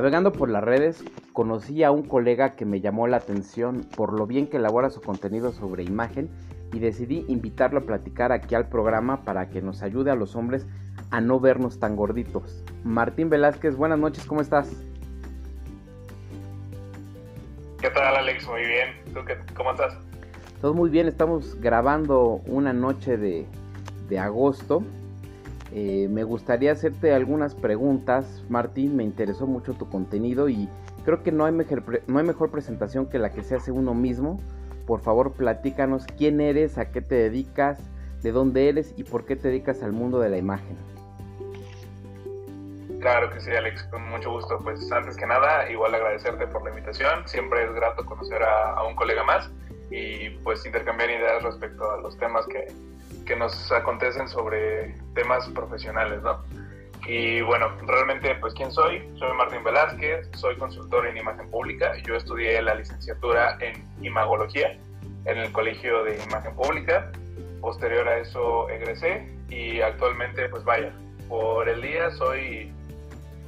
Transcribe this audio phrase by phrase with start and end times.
[0.00, 1.04] Navegando por las redes,
[1.34, 5.02] conocí a un colega que me llamó la atención por lo bien que elabora su
[5.02, 6.30] contenido sobre imagen
[6.72, 10.66] y decidí invitarlo a platicar aquí al programa para que nos ayude a los hombres
[11.10, 12.64] a no vernos tan gorditos.
[12.82, 14.72] Martín Velázquez, buenas noches, ¿cómo estás?
[17.82, 18.48] ¿Qué tal Alex?
[18.48, 18.94] Muy bien.
[19.12, 19.98] ¿Tú qué, cómo estás?
[20.62, 23.44] Todo muy bien, estamos grabando una noche de,
[24.08, 24.82] de agosto
[25.72, 28.96] eh, me gustaría hacerte algunas preguntas, Martín.
[28.96, 30.68] Me interesó mucho tu contenido y
[31.04, 34.38] creo que no hay, mejor, presentación que la que se hace uno mismo.
[34.86, 37.78] Por favor, platícanos quién eres, a qué te dedicas,
[38.22, 40.76] de dónde eres y por qué te dedicas al mundo de la imagen.
[43.00, 44.58] Claro que sí, Alex, con mucho gusto.
[44.62, 47.26] Pues antes que nada, igual agradecerte por la invitación.
[47.26, 49.48] Siempre es grato conocer a, a un colega más
[49.90, 52.66] y pues intercambiar ideas respecto a los temas que,
[53.26, 56.42] que nos acontecen sobre temas profesionales, ¿no?
[57.06, 59.08] Y bueno, realmente, pues, ¿quién soy?
[59.18, 61.96] Soy Martín Velázquez, soy consultor en imagen pública.
[62.06, 64.76] Yo estudié la licenciatura en imagología
[65.24, 67.10] en el Colegio de Imagen Pública.
[67.60, 70.92] Posterior a eso egresé y actualmente, pues vaya,
[71.28, 72.72] por el día soy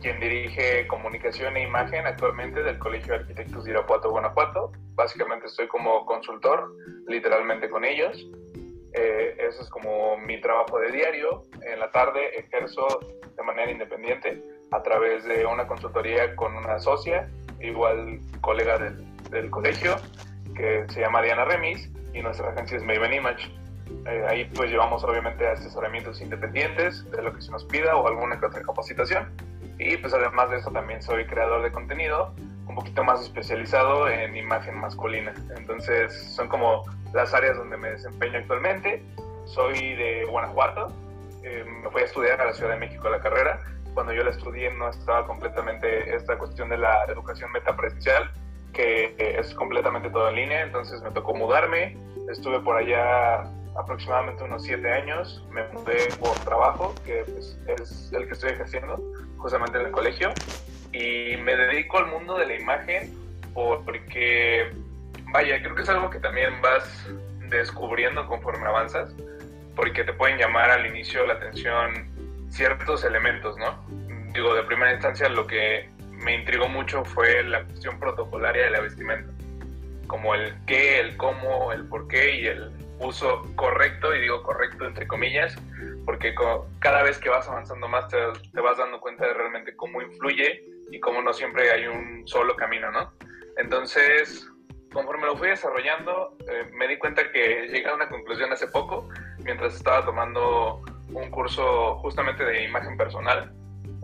[0.01, 4.73] quien dirige comunicación e imagen actualmente del Colegio de Arquitectos de Irapuato, Guanajuato.
[4.95, 6.75] Básicamente estoy como consultor,
[7.07, 8.27] literalmente con ellos.
[8.95, 11.43] Eh, eso es como mi trabajo de diario.
[11.63, 12.87] En la tarde ejerzo
[13.37, 17.29] de manera independiente a través de una consultoría con una socia,
[17.61, 19.97] igual colega del, del colegio,
[20.55, 23.51] que se llama Diana Remis, y nuestra agencia es Maven Image.
[24.07, 28.37] Eh, ahí pues llevamos obviamente asesoramientos independientes de lo que se nos pida o alguna
[28.37, 29.33] otra capacitación.
[29.79, 32.35] Y pues además de eso también soy creador de contenido,
[32.67, 35.35] un poquito más especializado en imagen masculina.
[35.57, 39.03] Entonces son como las áreas donde me desempeño actualmente.
[39.47, 40.93] Soy de Guanajuato,
[41.43, 43.61] eh, me fui a estudiar a la Ciudad de México la carrera.
[43.95, 48.31] Cuando yo la estudié no estaba completamente esta cuestión de la educación metapresencial,
[48.73, 51.97] que es completamente todo en línea, entonces me tocó mudarme.
[52.31, 53.43] Estuve por allá
[53.77, 59.03] aproximadamente unos siete años, me mudé por trabajo, que pues, es el que estoy ejerciendo
[59.39, 60.31] justamente en el colegio,
[60.93, 63.23] y me dedico al mundo de la imagen
[63.55, 64.71] porque
[65.33, 67.09] vaya, creo que es algo que también vas
[67.49, 69.15] descubriendo conforme avanzas,
[69.77, 72.09] porque te pueden llamar al inicio la atención
[72.51, 73.85] ciertos elementos, ¿no?
[74.33, 78.81] Digo, de primera instancia lo que me intrigó mucho fue la cuestión protocolaria de la
[78.81, 79.31] vestimenta,
[80.07, 82.71] como el qué, el cómo, el por qué y el
[83.01, 85.57] uso correcto, y digo correcto entre comillas,
[86.05, 86.35] porque
[86.79, 88.19] cada vez que vas avanzando más te,
[88.53, 92.55] te vas dando cuenta de realmente cómo influye y cómo no siempre hay un solo
[92.55, 93.13] camino, ¿no?
[93.57, 94.47] Entonces,
[94.93, 99.09] conforme lo fui desarrollando, eh, me di cuenta que llegué a una conclusión hace poco,
[99.43, 100.83] mientras estaba tomando
[101.13, 103.53] un curso justamente de imagen personal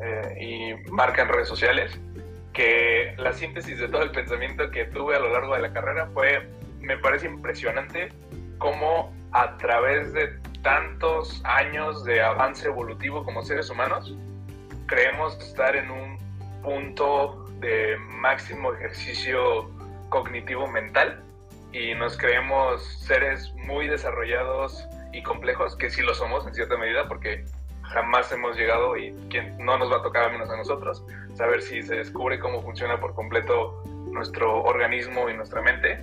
[0.02, 2.00] eh, y marca en redes sociales,
[2.54, 6.08] que la síntesis de todo el pensamiento que tuve a lo largo de la carrera
[6.14, 6.48] fue,
[6.80, 8.08] me parece impresionante
[8.56, 10.28] cómo a través de
[10.62, 14.14] tantos años de avance evolutivo como seres humanos,
[14.86, 16.17] creemos estar en un
[16.62, 19.70] punto de máximo ejercicio
[20.08, 21.22] cognitivo mental
[21.72, 27.08] y nos creemos seres muy desarrollados y complejos, que sí lo somos en cierta medida
[27.08, 27.44] porque
[27.82, 29.12] jamás hemos llegado y
[29.58, 31.04] no nos va a tocar a menos a nosotros
[31.34, 36.02] saber si se descubre cómo funciona por completo nuestro organismo y nuestra mente.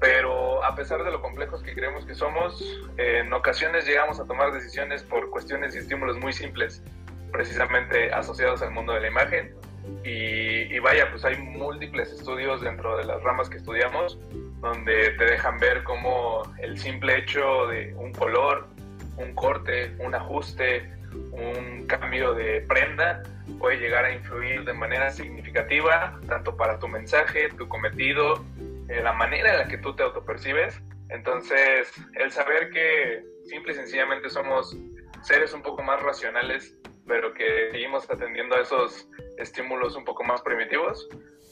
[0.00, 2.60] Pero a pesar de lo complejos que creemos que somos,
[2.96, 6.82] en ocasiones llegamos a tomar decisiones por cuestiones y estímulos muy simples,
[7.30, 9.54] precisamente asociados al mundo de la imagen
[10.04, 14.18] y, vaya, pues hay múltiples estudios dentro de las ramas que estudiamos
[14.60, 18.68] donde te dejan ver cómo el simple hecho de un color,
[19.16, 20.88] un corte, un ajuste,
[21.32, 23.22] un cambio de prenda
[23.58, 28.44] puede llegar a influir de manera significativa tanto para tu mensaje, tu cometido,
[28.88, 30.80] eh, la manera en la que tú te autopercibes.
[31.08, 34.76] Entonces, el saber que simple y sencillamente somos
[35.22, 36.76] seres un poco más racionales
[37.06, 41.08] pero que seguimos atendiendo a esos estímulos un poco más primitivos,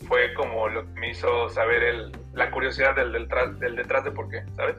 [0.06, 4.28] fue como lo que me hizo saber el, la curiosidad del, del, detrás de por
[4.28, 4.76] qué, ¿sabes?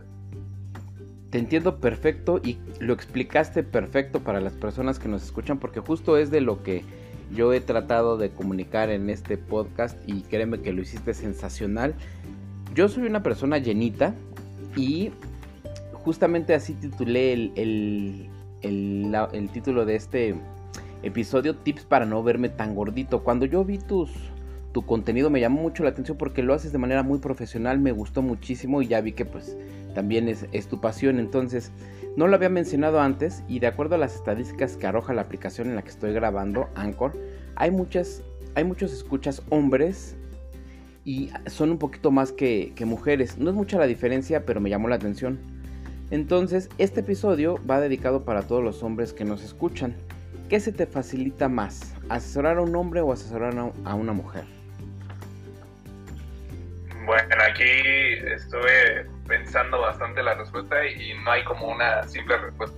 [1.30, 6.18] Te entiendo perfecto y lo explicaste perfecto para las personas que nos escuchan porque justo
[6.18, 6.84] es de lo que
[7.34, 11.95] yo he tratado de comunicar en este podcast y créeme que lo hiciste sensacional.
[12.74, 14.13] Yo soy una persona llenita
[14.75, 15.12] y
[15.94, 17.54] justamente así titulé el,
[18.62, 20.36] el, el título de este
[21.03, 23.24] episodio Tips para no verme tan gordito.
[23.24, 24.12] Cuando yo vi tus,
[24.71, 27.92] tu contenido me llamó mucho la atención porque lo haces de manera muy profesional, me
[27.92, 29.57] gustó muchísimo y ya vi que pues
[29.94, 31.19] también es, tu pasión.
[31.19, 31.71] Entonces,
[32.15, 35.69] no lo había mencionado antes y de acuerdo a las estadísticas que arroja la aplicación
[35.69, 37.13] en la que estoy grabando, Anchor,
[37.56, 38.24] hay muchas
[38.54, 40.18] hay muchos escuchas hombres
[41.06, 43.38] y son un poquito más que, que mujeres.
[43.38, 45.39] No es mucha la diferencia, pero me llamó la atención.
[46.12, 49.95] Entonces, este episodio va dedicado para todos los hombres que nos escuchan.
[50.51, 51.95] ¿Qué se te facilita más?
[52.09, 53.53] ¿Asesorar a un hombre o asesorar
[53.86, 54.44] a una mujer?
[57.06, 57.71] Bueno, aquí
[58.25, 62.77] estuve pensando bastante la respuesta y no hay como una simple respuesta.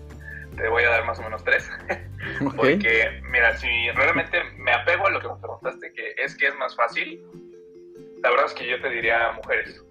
[0.55, 1.67] Te voy a dar más o menos tres.
[2.55, 6.55] Porque, mira, si realmente me apego a lo que me preguntaste, que es que es
[6.57, 7.23] más fácil,
[8.21, 9.83] la verdad es que yo te diría mujeres.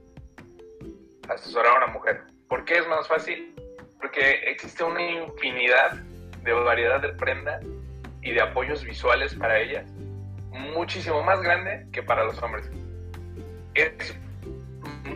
[1.28, 2.20] Asesorar a una mujer.
[2.49, 3.52] ¿Por qué es más fácil?
[4.00, 6.00] Porque existe una infinidad
[6.43, 7.61] de variedad de prenda
[8.23, 9.91] y de apoyos visuales para ellas,
[10.50, 12.71] muchísimo más grande que para los hombres.
[13.75, 14.17] Es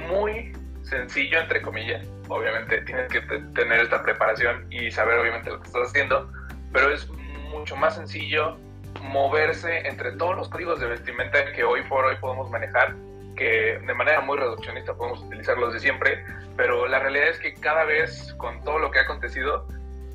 [0.09, 0.53] muy
[0.83, 2.07] sencillo, entre comillas.
[2.29, 6.31] Obviamente tienes que tener esta preparación y saber obviamente lo que estás haciendo,
[6.73, 7.09] pero es
[7.51, 8.57] mucho más sencillo
[9.03, 12.95] moverse entre todos los códigos de vestimenta que hoy por hoy podemos manejar,
[13.37, 16.25] que de manera muy reduccionista podemos utilizar los de siempre,
[16.57, 19.67] pero la realidad es que cada vez con todo lo que ha acontecido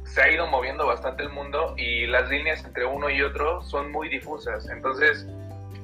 [0.03, 3.91] se ha ido moviendo bastante el mundo y las líneas entre uno y otro son
[3.91, 4.69] muy difusas.
[4.69, 5.25] Entonces,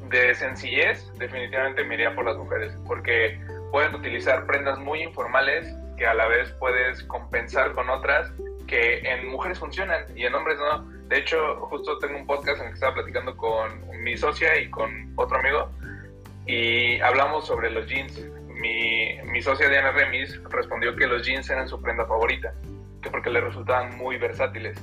[0.10, 3.40] de sencillez, definitivamente me por las mujeres, porque
[3.72, 8.32] pueden utilizar prendas muy informales que a la vez puedes compensar con otras
[8.68, 10.86] que en mujeres funcionan y en hombres no.
[11.08, 14.70] De hecho, justo tengo un podcast en el que estaba platicando con mi socia y
[14.70, 15.70] con otro amigo
[16.46, 18.20] y hablamos sobre los jeans.
[18.48, 22.54] Mi, mi socia Diana Remis respondió que los jeans eran su prenda favorita
[23.08, 24.78] que porque le resultaban muy versátiles,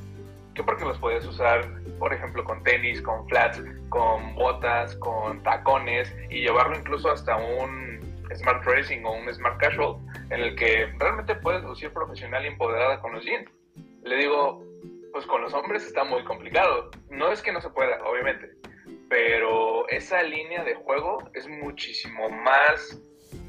[0.54, 1.68] que porque los puedes usar,
[1.98, 8.00] por ejemplo, con tenis, con flats, con botas, con tacones y llevarlo incluso hasta un
[8.34, 9.96] smart racing o un smart casual
[10.30, 13.50] en el que realmente puedes lucir profesional y empoderada con los jeans.
[14.04, 14.64] Le digo,
[15.12, 16.90] pues con los hombres está muy complicado.
[17.10, 18.52] No es que no se pueda, obviamente,
[19.10, 22.98] pero esa línea de juego es muchísimo más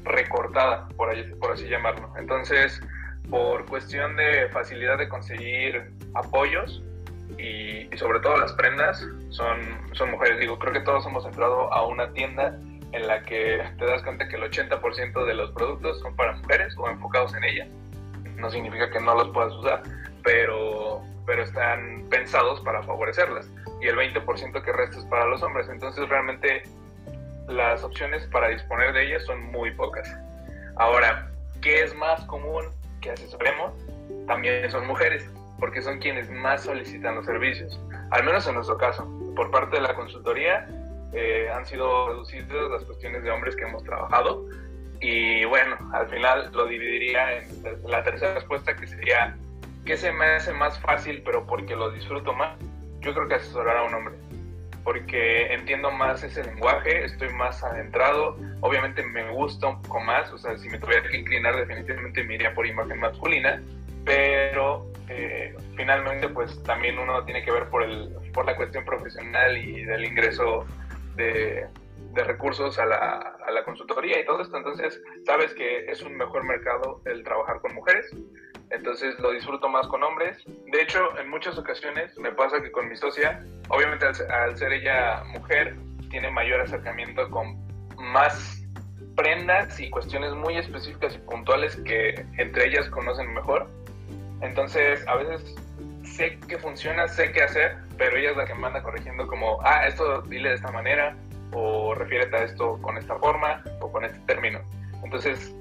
[0.04, 1.08] recortada, por,
[1.38, 2.12] por así llamarlo.
[2.18, 2.78] Entonces,
[3.30, 6.82] por cuestión de facilidad de conseguir apoyos
[7.38, 9.58] y, sobre todo las prendas son,
[9.92, 10.38] son mujeres.
[10.40, 12.58] Digo, creo que todos hemos entrado a una tienda
[12.92, 16.74] en la que te das cuenta que el 80% de los productos son para mujeres
[16.78, 17.68] o enfocados en ellas.
[18.36, 19.82] No significa que no los puedas usar,
[20.22, 23.50] pero, pero están pensados para favorecerlas.
[23.82, 25.68] Y el 20% que resta es para los hombres.
[25.68, 26.62] Entonces realmente
[27.48, 30.08] las opciones para disponer de ellas son muy pocas.
[30.76, 31.30] Ahora,
[31.60, 32.66] ¿qué es más común
[33.06, 33.72] que asesoremos
[34.26, 37.80] también son mujeres, porque son quienes más solicitan los servicios,
[38.10, 39.08] al menos en nuestro caso.
[39.34, 40.66] Por parte de la consultoría
[41.12, 44.44] eh, han sido reducidas las cuestiones de hombres que hemos trabajado
[45.00, 47.46] y bueno, al final lo dividiría en
[47.86, 49.36] la tercera respuesta que sería,
[49.84, 52.58] ¿qué se me hace más fácil pero porque lo disfruto más?
[53.00, 54.14] Yo creo que asesorar a un hombre
[54.86, 60.38] porque entiendo más ese lenguaje, estoy más adentrado, obviamente me gusta un poco más, o
[60.38, 63.60] sea, si me tuviera que inclinar definitivamente me iría por imagen masculina,
[64.04, 69.58] pero eh, finalmente pues también uno tiene que ver por, el, por la cuestión profesional
[69.58, 70.64] y del ingreso
[71.16, 71.66] de,
[72.14, 76.16] de recursos a la, a la consultoría y todo esto, entonces sabes que es un
[76.16, 78.08] mejor mercado el trabajar con mujeres,
[78.76, 80.42] entonces lo disfruto más con hombres.
[80.46, 85.22] De hecho, en muchas ocasiones me pasa que con mi socia, obviamente al, ser ella
[85.24, 85.76] mujer,
[86.10, 87.56] tiene mayor acercamiento con
[87.96, 88.62] más
[89.16, 93.66] prendas y cuestiones muy específicas y puntuales que entre ellas conocen mejor.
[94.42, 95.54] Entonces, a veces
[96.04, 99.58] sé que funciona, sé qué hacer, pero ella es la que me anda corrigiendo como,
[99.62, 101.16] ah, esto dile de esta manera,
[101.52, 104.60] o refiérete a esto con esta forma, o con este término.
[105.02, 105.54] Entonces,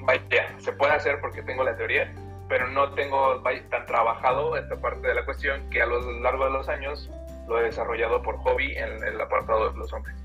[0.00, 2.12] vaya, se puede hacer porque tengo la teoría,
[2.50, 3.40] pero no tengo
[3.70, 7.08] tan trabajado esta parte de la cuestión que a lo largo de los años
[7.48, 10.16] lo he desarrollado por hobby en el apartado de los hombres.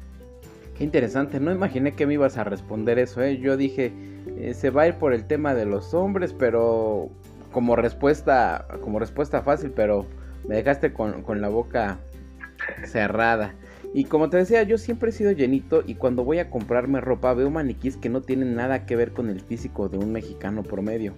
[0.76, 3.38] Qué interesante, no imaginé que me ibas a responder eso, ¿eh?
[3.38, 3.94] Yo dije,
[4.38, 7.10] eh, se va a ir por el tema de los hombres, pero
[7.52, 10.08] como respuesta, como respuesta fácil, pero
[10.48, 12.00] me dejaste con, con la boca
[12.86, 13.54] cerrada.
[13.94, 17.36] Y como te decía, yo siempre he sido llenito y cuando voy a comprarme ropa
[17.36, 21.14] veo maniquís que no tienen nada que ver con el físico de un mexicano promedio.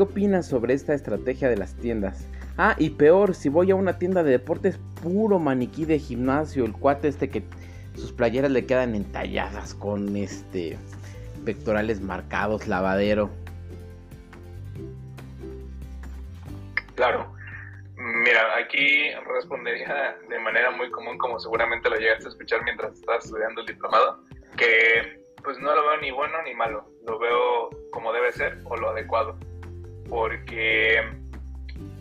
[0.00, 2.26] ¿Qué opinas sobre esta estrategia de las tiendas?
[2.56, 6.72] Ah, y peor, si voy a una tienda de deportes puro maniquí de gimnasio, el
[6.72, 7.42] cuate este que
[7.96, 10.78] sus playeras le quedan entalladas con este
[11.44, 13.28] pectorales marcados, lavadero.
[16.94, 17.34] Claro.
[17.98, 23.26] Mira, aquí respondería de manera muy común, como seguramente lo llegaste a escuchar mientras estabas
[23.26, 24.24] estudiando el diplomado,
[24.56, 28.78] que pues no lo veo ni bueno ni malo, lo veo como debe ser o
[28.78, 29.38] lo adecuado
[30.08, 31.02] porque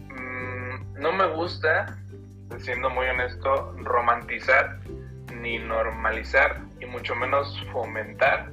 [0.09, 1.97] mm, no me gusta,
[2.57, 4.79] siendo muy honesto, romantizar
[5.33, 8.49] ni normalizar y mucho menos fomentar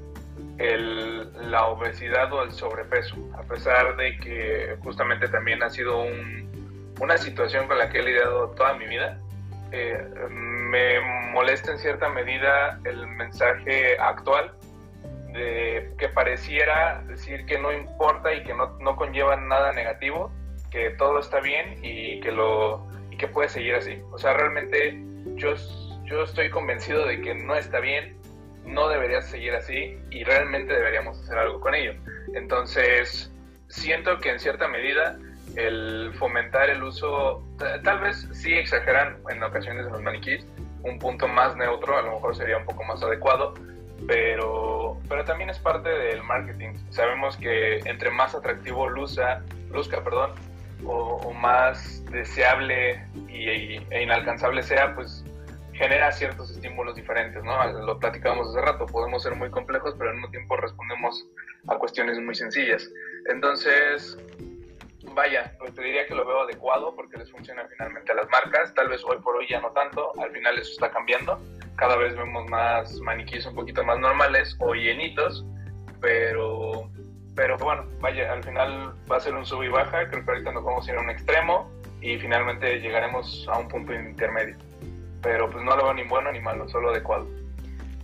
[0.58, 6.04] el, la obesidad o el sobrepeso, a pesar de que justamente también ha sido
[7.00, 9.18] una situación con la que he lidiado toda mi vida.
[9.72, 11.00] Eh, me
[11.32, 14.52] molesta en cierta medida el mensaje actual
[15.36, 20.30] que pareciera decir que no importa y que no, no conlleva nada negativo,
[20.70, 24.00] que todo está bien y que lo y que puede seguir así.
[24.12, 25.00] O sea, realmente
[25.36, 25.54] yo,
[26.04, 28.16] yo estoy convencido de que no está bien,
[28.64, 31.94] no debería seguir así y realmente deberíamos hacer algo con ello.
[32.34, 33.32] Entonces,
[33.68, 35.18] siento que en cierta medida
[35.54, 37.42] el fomentar el uso,
[37.84, 40.44] tal vez sí exageran en ocasiones en los maniquís,
[40.82, 43.54] un punto más neutro a lo mejor sería un poco más adecuado,
[44.06, 46.74] pero, pero también es parte del marketing.
[46.90, 50.32] Sabemos que entre más atractivo luzca, luzca perdón,
[50.84, 55.24] o, más deseable y, e inalcanzable sea, pues
[55.72, 57.64] genera ciertos estímulos diferentes, ¿no?
[57.84, 61.26] Lo platicábamos hace rato, podemos ser muy complejos, pero al mismo tiempo respondemos
[61.68, 62.88] a cuestiones muy sencillas.
[63.28, 64.18] Entonces,
[65.14, 68.74] vaya, pues te diría que lo veo adecuado porque les funciona finalmente a las marcas,
[68.74, 71.40] tal vez hoy por hoy ya no tanto, al final eso está cambiando,
[71.76, 75.44] cada vez vemos más maniquíes un poquito más normales o llenitos,
[76.00, 76.90] pero,
[77.34, 80.52] pero bueno, vaya, al final va a ser un sub y baja, creo que ahorita
[80.52, 84.56] nos vamos a ir a un extremo y finalmente llegaremos a un punto intermedio
[85.26, 87.26] pero pues no lo veo ni bueno ni malo, solo adecuado.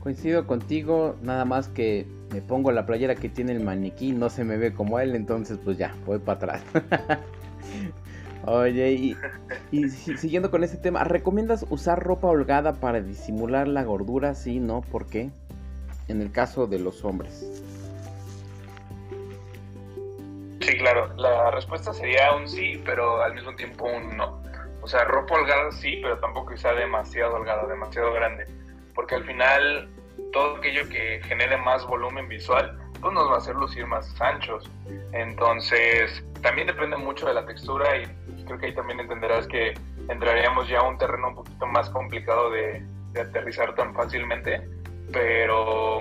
[0.01, 4.43] Coincido contigo, nada más que me pongo la playera que tiene el maniquí, no se
[4.43, 6.65] me ve como él, entonces pues ya, voy para atrás.
[8.45, 9.17] Oye,
[9.71, 14.35] y, siguiendo con este tema, ¿recomiendas usar ropa holgada para disimular la gordura?
[14.35, 15.31] Sí, no, ¿por qué?
[16.09, 17.63] En el caso de los hombres.
[20.61, 24.43] Sí, claro, la respuesta sería un sí, pero al mismo tiempo un no.
[24.81, 28.47] O sea, ropa holgada sí, pero tampoco que sea demasiado holgada, demasiado grande.
[28.95, 29.89] Porque al final
[30.33, 34.69] todo aquello que genere más volumen visual, pues nos va a hacer lucir más anchos.
[35.13, 38.07] Entonces, también depende mucho de la textura y
[38.45, 39.75] creo que ahí también entenderás que
[40.09, 42.85] entraríamos ya a un terreno un poquito más complicado de,
[43.21, 44.63] aterrizar tan fácilmente.
[45.13, 46.01] Pero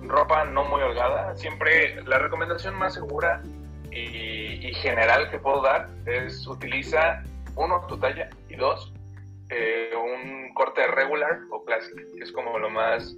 [0.00, 3.42] ropa no muy holgada, siempre la recomendación más segura
[3.90, 7.22] y, y general que puedo dar es utiliza
[7.56, 8.92] uno, tu talla, y dos,
[9.48, 13.16] eh, un corte regular o clásico, que es como lo más,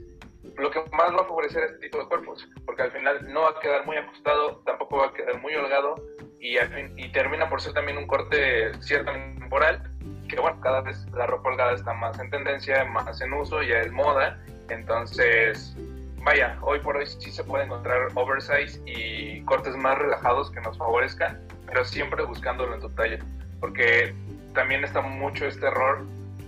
[0.56, 3.42] lo que más va a favorecer a este tipo de cuerpos, porque al final no
[3.42, 5.96] va a quedar muy ajustado, tampoco va a quedar muy holgado,
[6.40, 6.56] y,
[6.96, 9.82] y termina por ser también un corte ciertamente temporal,
[10.28, 13.80] que bueno, cada vez la ropa holgada está más en tendencia, más en uso, ya
[13.80, 15.74] es moda, entonces
[16.22, 20.76] vaya, hoy por hoy sí se puede encontrar oversize y cortes más relajados que nos
[20.76, 23.18] favorezcan, pero siempre buscándolo en tu talla
[23.60, 24.14] porque
[24.54, 26.04] también está mucho este error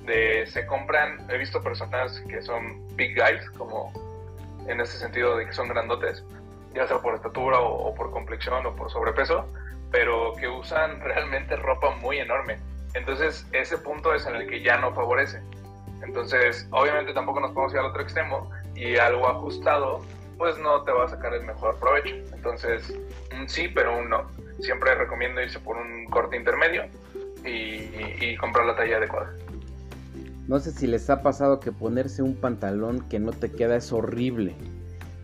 [0.06, 3.92] de se compran, he visto personas que son big guys, como
[4.66, 6.25] en ese sentido de que son grandotes,
[6.75, 9.47] ya sea por estatura o, por complexión o por sobrepeso,
[9.90, 12.59] pero que usan realmente ropa muy enorme.
[12.94, 15.40] Entonces ese punto es en el que ya no favorece.
[16.02, 20.00] Entonces obviamente tampoco nos podemos ir al otro extremo y algo ajustado
[20.38, 22.14] pues no te va a sacar el mejor provecho.
[22.35, 22.92] Entonces
[23.38, 24.26] un sí, pero un no
[24.62, 26.85] siempre recomiendo irse por un corte intermedio
[27.44, 29.32] y, comprar la talla adecuada.
[30.47, 33.92] No sé si les ha pasado que ponerse un pantalón que no te queda es
[33.92, 34.54] horrible.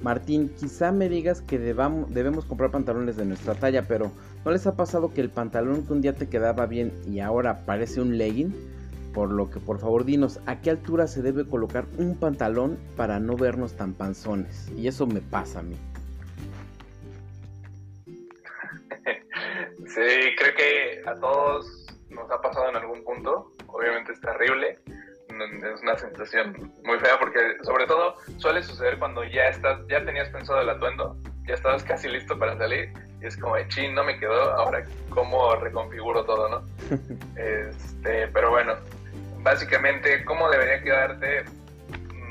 [0.02, 4.12] Martín, quizá me digas que debemos comprar pantalones de nuestra talla, pero
[4.46, 7.66] ¿no les ha pasado que el pantalón que un día te quedaba bien y ahora
[7.66, 8.54] parece un legging?
[9.12, 13.18] Por lo que por favor dinos, ¿a qué altura se debe colocar un pantalón para
[13.18, 14.70] no vernos tan panzones?
[14.76, 15.76] Y eso me pasa a mí.
[19.88, 23.50] Sí, creo que a todos nos ha pasado en algún punto.
[23.66, 24.78] Obviamente es terrible.
[25.72, 30.28] Es una sensación muy fea porque sobre todo suele suceder cuando ya estás, ya tenías
[30.28, 31.16] pensado el atuendo,
[31.48, 32.92] ya estabas casi listo para salir
[33.26, 36.62] y es como, chin, no me quedó, ahora cómo reconfiguro todo, ¿no?
[37.37, 38.75] este, pero bueno,
[39.42, 41.45] básicamente, ¿cómo debería quedarte?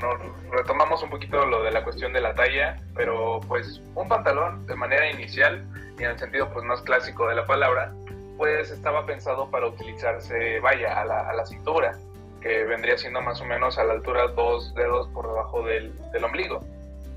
[0.00, 4.66] Nos retomamos un poquito lo de la cuestión de la talla, pero pues un pantalón
[4.66, 5.66] de manera inicial
[5.98, 7.92] y en el sentido pues más clásico de la palabra,
[8.38, 11.98] pues estaba pensado para utilizarse, vaya, a la, a la cintura,
[12.40, 16.24] que vendría siendo más o menos a la altura dos dedos por debajo del, del
[16.24, 16.64] ombligo.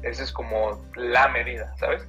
[0.01, 2.05] Esa es como la medida, ¿sabes?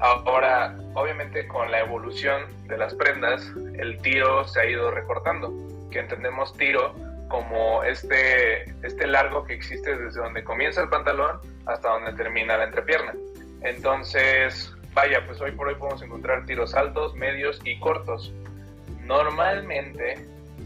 [0.00, 3.46] Ahora, obviamente con la evolución de las prendas,
[3.78, 5.52] el tiro se ha ido recortando,
[5.90, 6.94] que entendemos tiro
[7.28, 12.64] como este, este largo que existe desde donde comienza el pantalón hasta donde termina la
[12.64, 13.14] entrepierna.
[13.62, 18.32] Entonces, vaya, pues hoy por hoy podemos encontrar tiros altos, medios y cortos.
[19.04, 20.14] Normalmente,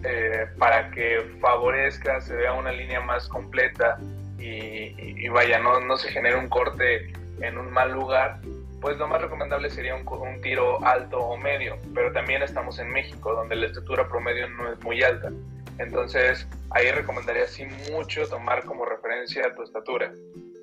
[0.05, 3.99] eh, para que favorezca, se vea una línea más completa
[4.39, 8.39] y, vaya, no, no se genere un corte en un mal lugar,
[8.85, 12.93] pues lo más recomendable sería un, un, tiro alto o medio, pero también estamos en
[12.93, 15.31] México, donde la estatura promedio no es muy alta.
[15.79, 20.13] Entonces, ahí recomendaría sí mucho tomar como referencia tu estatura.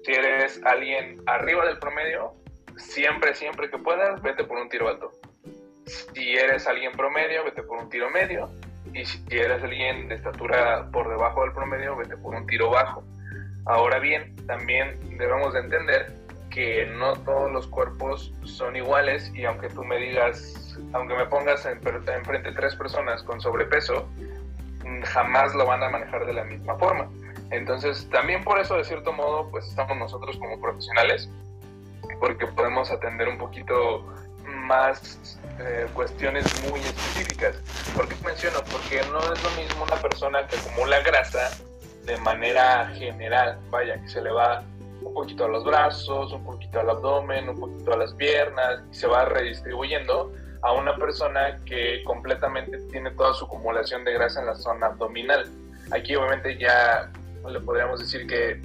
[0.06, 2.36] Si eres alguien arriba del promedio,
[2.78, 5.12] siempre, siempre que puedas, vete por un tiro alto.
[5.88, 8.52] Si eres alguien promedio, vete por un tiro medio.
[8.94, 13.04] Y si eres alguien de estatura por debajo del promedio, vete por un tiro bajo.
[13.66, 16.21] Ahora bien, también debemos de entender
[16.52, 21.66] que no todos los cuerpos son iguales y aunque tú me digas, aunque me pongas
[21.66, 24.08] enfrente en tres personas con sobrepeso,
[25.06, 27.10] jamás lo van a manejar de la misma forma.
[27.50, 31.30] Entonces, también por eso, de cierto modo, pues estamos nosotros como profesionales,
[32.20, 34.06] porque podemos atender un poquito
[34.46, 37.58] más eh, cuestiones muy específicas.
[37.96, 38.60] ¿Por qué menciono?
[38.72, 41.52] Porque no es lo mismo una persona que acumula grasa
[42.06, 44.64] de manera general, vaya, que se le va
[45.02, 48.96] un poquito a los brazos, un poquito al abdomen, un poquito a las piernas, y
[48.96, 50.32] se va redistribuyendo
[50.62, 55.50] a una persona que completamente tiene toda su acumulación de grasa en la zona abdominal.
[55.92, 57.12] Aquí obviamente ya
[57.50, 58.62] le podríamos decir que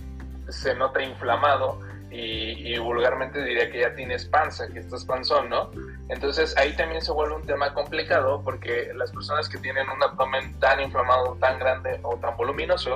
[0.51, 5.71] se nota inflamado y, vulgarmente diría que ya tienes panza, que estás panzón, ¿no?
[6.09, 10.59] Entonces ahí también se vuelve un tema complicado porque las personas que tienen un abdomen
[10.59, 12.95] tan inflamado, tan grande o tan voluminoso,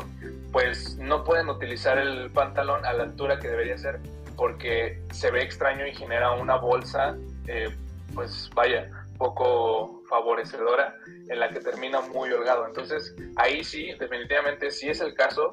[0.52, 4.00] pues no pueden utilizar el pantalón a la altura que debería ser
[4.36, 7.14] porque se ve extraño y genera una bolsa,
[7.46, 7.68] eh,
[8.14, 10.96] pues vaya, poco favorecedora
[11.28, 12.66] en la que termina muy holgado.
[12.66, 15.52] Entonces ahí sí, definitivamente si es el caso,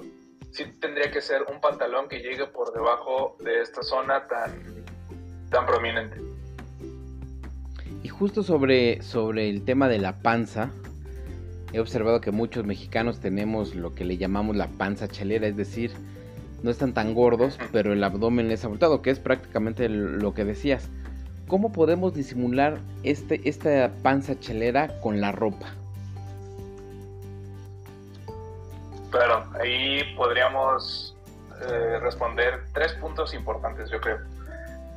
[0.51, 4.85] sí tendría que ser un pantalón que llegue por debajo de esta zona tan,
[5.49, 6.21] tan prominente.
[8.03, 10.71] Y justo sobre, sobre el tema de la panza,
[11.73, 15.91] he observado que muchos mexicanos tenemos lo que le llamamos la panza chelera, es decir,
[16.63, 20.89] no están tan gordos, pero el abdomen es abultado, que es prácticamente lo que decías.
[21.47, 25.67] ¿Cómo podemos disimular este, esta panza chelera con la ropa?
[29.11, 31.15] Claro, ahí podríamos
[31.61, 34.17] eh, responder tres puntos importantes, yo creo.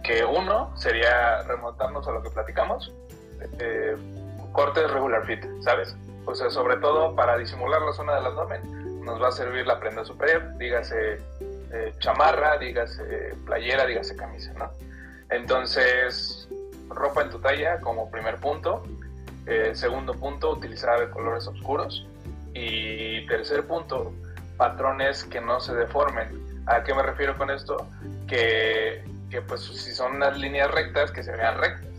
[0.02, 2.92] Que uno sería remontarnos a lo que platicamos,
[3.58, 3.96] eh,
[4.52, 5.94] cortes regular fit, ¿sabes?
[6.34, 10.04] Sea, sobre todo para disimular la zona del abdomen, nos va a servir la prenda
[10.04, 11.18] superior, dígase
[11.72, 14.70] eh, chamarra, dígase playera, dígase camisa, ¿no?
[15.30, 16.48] Entonces,
[16.88, 18.82] ropa en tu talla como primer punto.
[19.72, 22.06] segundo punto, utilizar colores oscuros.
[22.52, 24.12] Y tercer punto,
[24.56, 26.62] patrones que no se deformen.
[26.66, 27.88] ¿A qué me refiero con esto?
[28.26, 31.89] Que, que pues si son unas líneas rectas, que se vean rectas.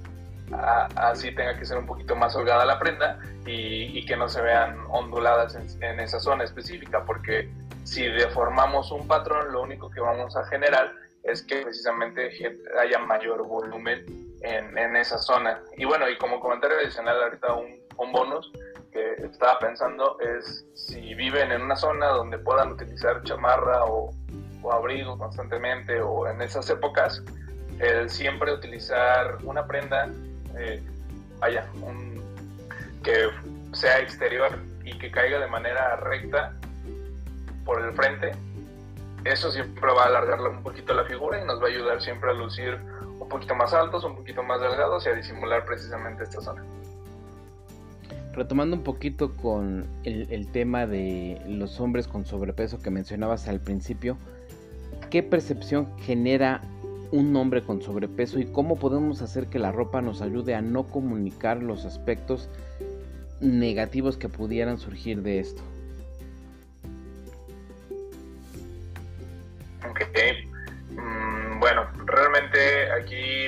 [0.53, 4.41] Así tenga que ser un poquito más holgada la prenda y, y que no se
[4.41, 7.49] vean onduladas en, en, esa zona específica, porque
[7.83, 12.31] si deformamos un patrón, lo único que vamos a generar es que precisamente
[12.79, 14.05] haya mayor volumen
[14.41, 15.61] en, en esa zona.
[15.77, 18.51] Y bueno, y como comentario adicional, ahorita un, un bonus,
[18.91, 24.13] que estaba pensando es si viven en una zona donde puedan utilizar chamarra o,
[24.71, 27.23] abrigo constantemente o en esas épocas,
[27.79, 30.07] el siempre utilizar una prenda,
[30.57, 30.81] eh,
[31.39, 32.21] vaya, un,
[33.03, 33.29] que
[33.73, 36.53] sea exterior y que caiga de manera recta
[37.65, 38.31] por el frente,
[39.23, 42.31] eso siempre va a alargar un poquito la figura y nos va a ayudar siempre
[42.31, 42.77] a lucir
[43.19, 46.63] un poquito más altos, un poquito más delgados y a disimular precisamente esta zona.
[48.33, 54.17] Retomando un poquito con el, tema de los hombres con sobrepeso que mencionabas al principio,
[55.09, 56.61] ¿qué percepción genera
[57.11, 60.83] un hombre con sobrepeso y cómo podemos hacer que la ropa nos ayude a no
[60.83, 62.49] comunicar los aspectos
[63.39, 65.61] negativos que pudieran surgir de esto?
[69.89, 69.99] Ok,
[70.91, 73.47] mm, bueno, realmente aquí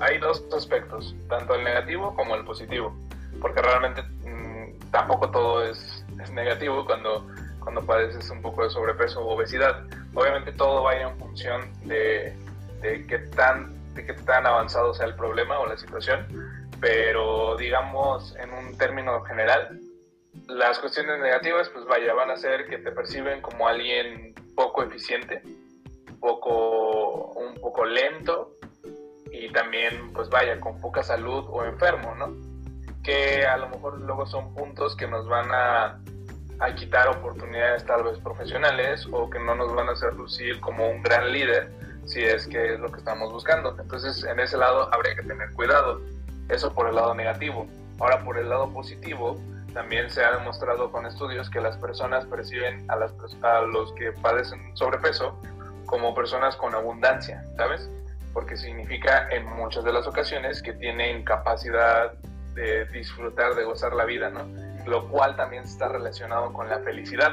[0.00, 2.94] hay dos aspectos, tanto el negativo como el positivo
[3.40, 7.26] porque realmente mm, tampoco todo es, negativo cuando,
[7.60, 9.84] cuando padeces un poco de sobrepeso o obesidad.
[10.14, 12.34] Obviamente todo va en función de,
[12.84, 16.26] de, qué tan, de qué tan avanzado sea el problema o la situación,
[16.80, 19.80] pero digamos en un término general,
[20.46, 25.42] las cuestiones negativas pues vaya, van a ser que te perciben como alguien poco eficiente,
[26.20, 28.56] poco, un poco lento
[29.32, 32.54] y también pues vaya, con poca salud o enfermo, ¿no?
[33.02, 36.00] que a lo mejor luego son puntos que nos van a,
[36.58, 40.88] a, quitar oportunidades tal vez profesionales o que no nos van a hacer lucir como
[40.88, 41.70] un gran líder
[42.06, 43.76] si es que es lo que estamos buscando.
[43.78, 46.00] Entonces en ese lado habría que tener cuidado.
[46.48, 47.66] Eso por el lado negativo.
[47.98, 49.38] Ahora por el lado positivo,
[49.74, 53.12] también se ha demostrado con estudios que las personas perciben a, las,
[53.42, 55.38] a los que padecen sobrepeso
[55.86, 57.90] como personas con abundancia, ¿sabes?
[58.32, 62.12] Porque significa en muchas de las ocasiones que tienen capacidad
[62.54, 64.46] de disfrutar, de gozar la vida, ¿no?
[64.86, 67.32] Lo cual también está relacionado con la felicidad,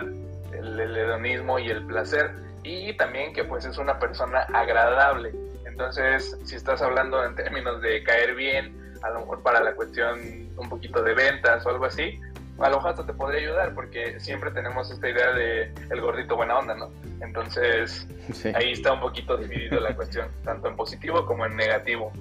[0.53, 2.31] el, el hedonismo y el placer,
[2.63, 5.33] y también que pues es una persona agradable.
[5.65, 10.19] Entonces, si estás hablando en términos de caer bien, a lo mejor para la cuestión
[10.57, 12.19] un poquito de ventas o algo así,
[12.59, 16.57] a lo mejor te podría ayudar porque siempre tenemos esta idea de el gordito buena
[16.57, 16.91] onda, ¿no?
[17.21, 18.07] Entonces,
[18.53, 22.11] ahí está un poquito dividido la cuestión, tanto en positivo como en negativo.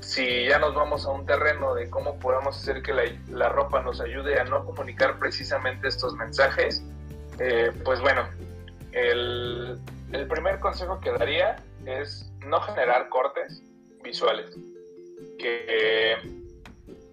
[0.00, 2.92] Si ya nos vamos a un terreno de cómo podemos hacer que
[3.28, 6.82] la, ropa nos ayude a no comunicar precisamente estos mensajes,
[7.40, 8.28] eh, pues bueno,
[8.92, 9.80] el,
[10.28, 13.62] primer consejo que daría es no generar cortes
[14.02, 14.54] visuales
[15.38, 16.16] que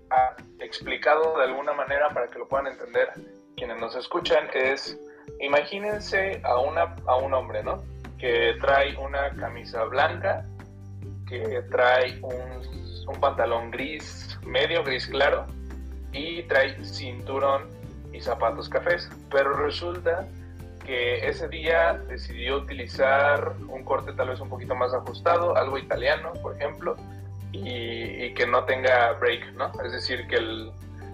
[0.09, 3.09] ha explicado de alguna manera para que lo puedan entender
[3.55, 4.99] quienes nos escuchan es
[5.39, 7.83] imagínense a una a un hombre no
[8.17, 10.45] que trae una camisa blanca
[11.27, 15.45] que trae un pantalón gris medio gris claro
[16.11, 17.76] y trae cinturón
[18.13, 20.27] y zapatos cafés pero resulta
[20.85, 26.33] que ese día decidió utilizar un corte tal vez un poquito más ajustado algo italiano
[26.41, 26.95] por ejemplo
[27.51, 29.71] y, que no tenga break, ¿no?
[29.83, 30.71] Es decir, que, el,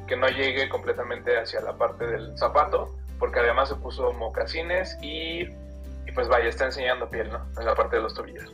[0.07, 5.43] que no llegue completamente hacia la parte del zapato, porque además se puso mocasines y,
[5.43, 7.45] y pues vaya, está enseñando piel, ¿no?
[7.59, 8.51] En la parte de los tobillos.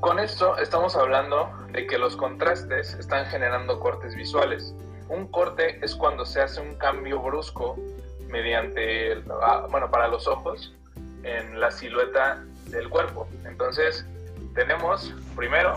[0.00, 4.74] Con esto estamos hablando de que los contrastes están generando cortes visuales.
[5.08, 7.76] Un corte es cuando se hace un cambio brusco
[8.28, 10.74] mediante, ah, bueno, para los ojos,
[11.22, 13.28] en la silueta del cuerpo.
[13.44, 14.06] Entonces,
[14.54, 15.74] tenemos primero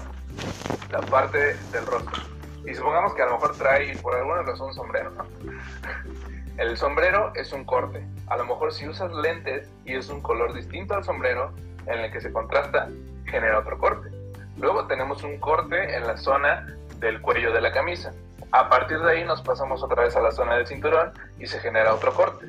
[0.91, 2.23] la parte del rostro.
[2.65, 5.11] Y supongamos que a lo mejor trae por alguna razón un sombrero,
[6.57, 8.05] El sombrero es un corte.
[8.27, 11.53] A lo mejor si usas lentes y es un color distinto al sombrero
[11.87, 12.89] en el que se contrasta,
[13.25, 14.09] genera otro corte.
[14.57, 18.13] Luego tenemos un corte en la zona del cuello de la camisa.
[18.51, 21.59] A partir de ahí nos pasamos otra vez a la zona del cinturón y se
[21.59, 22.47] genera otro corte.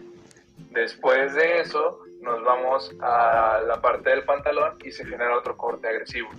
[0.70, 5.88] Después de eso nos vamos a la parte del pantalón y se genera otro corte
[5.88, 6.30] agresivo.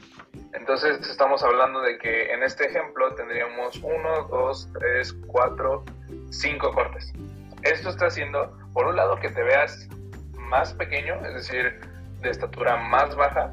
[0.54, 5.84] Entonces estamos hablando de que en este ejemplo tendríamos 1, 2, 3, 4,
[6.30, 7.14] 5 cortes.
[7.64, 9.88] Esto está haciendo, por un lado, que te veas
[10.38, 11.80] más pequeño, es decir,
[12.22, 13.52] de estatura más baja,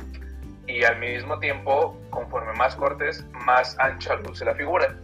[0.66, 4.94] y al mismo tiempo, conforme más cortes, más ancha luce la figura.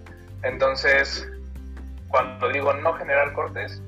[0.44, 1.28] Entonces,
[2.08, 3.82] cuando digo no generar cortes,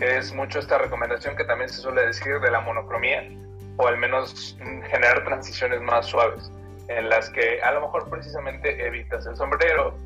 [0.00, 3.28] es mucho esta recomendación que también se suele decir de la monocromía,
[3.76, 4.56] o al menos
[4.88, 6.50] generar transiciones más suaves
[6.88, 9.96] en las que a lo mejor precisamente evitas el sombrero,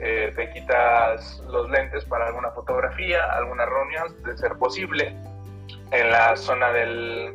[0.00, 5.14] eh, te quitas los lentes para alguna fotografía, alguna reunión, de ser posible.
[5.92, 7.34] En la zona del,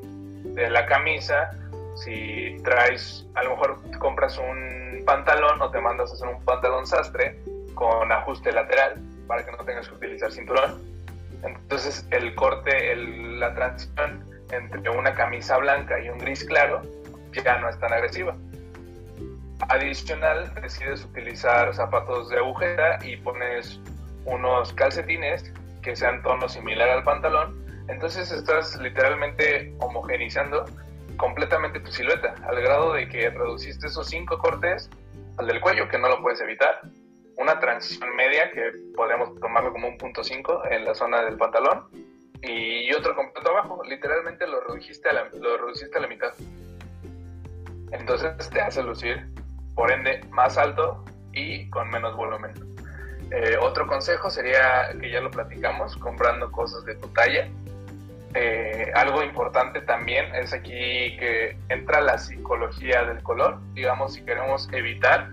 [0.54, 1.52] de la camisa,
[1.96, 6.86] si traes, a lo mejor compras un pantalón o te mandas a hacer un pantalón
[6.86, 7.40] sastre
[7.78, 10.82] con ajuste lateral para que no tengas que utilizar cinturón.
[11.44, 16.82] Entonces el corte, la transición entre una camisa blanca y un gris claro
[17.44, 18.36] ya no es tan agresiva.
[19.70, 23.80] Adicional, decides utilizar zapatos de agujeta y pones
[24.26, 27.66] unos calcetines que sean tono similar al pantalón.
[27.88, 30.66] Entonces estás literalmente homogenizando
[31.16, 34.90] completamente tu silueta, al grado de que reduciste esos cinco cortes
[35.38, 36.82] al del cuello, que no lo puedes evitar.
[37.38, 41.88] Una transición media, que podríamos tomarlo como un punto 5 en la zona del pantalón,
[42.42, 43.82] y otro completo abajo.
[43.84, 46.34] Literalmente lo reduciste a la, lo reduciste a la mitad.
[47.92, 49.28] Entonces te hace lucir
[49.76, 52.52] por ende más alto y con menos volumen.
[53.32, 57.50] Eh, otro consejo sería que ya lo platicamos, comprando cosas de tu talla.
[58.34, 63.60] Eh, algo importante también es aquí que entra la psicología del color.
[63.74, 65.30] Digamos, si queremos evitar